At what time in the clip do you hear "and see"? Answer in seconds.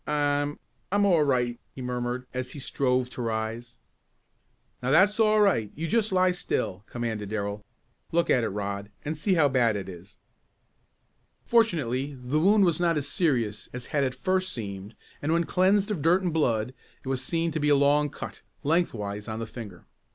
9.05-9.35